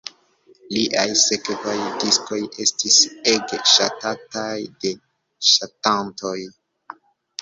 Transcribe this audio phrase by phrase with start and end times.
[0.75, 2.97] Liaj sekvaj diskoj estis
[3.35, 4.95] ege ŝatataj de
[5.51, 6.37] ŝatantoj.